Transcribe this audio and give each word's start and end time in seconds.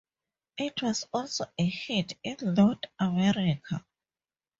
It 0.57 0.81
was 0.81 1.05
also 1.13 1.45
a 1.59 1.63
hit 1.69 2.13
in 2.23 2.55
North 2.55 2.79
America. 2.99 3.85